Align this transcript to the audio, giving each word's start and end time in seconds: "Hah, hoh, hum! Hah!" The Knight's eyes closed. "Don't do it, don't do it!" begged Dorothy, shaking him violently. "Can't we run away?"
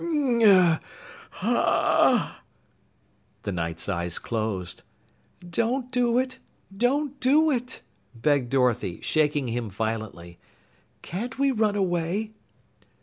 "Hah, 0.01 0.07
hoh, 0.07 0.15
hum! 0.17 0.79
Hah!" 1.29 2.41
The 3.43 3.51
Knight's 3.51 3.87
eyes 3.87 4.17
closed. 4.17 4.81
"Don't 5.47 5.91
do 5.91 6.17
it, 6.17 6.39
don't 6.75 7.19
do 7.19 7.51
it!" 7.51 7.83
begged 8.15 8.49
Dorothy, 8.49 8.99
shaking 9.01 9.49
him 9.49 9.69
violently. 9.69 10.39
"Can't 11.03 11.37
we 11.37 11.51
run 11.51 11.75
away?" 11.75 12.31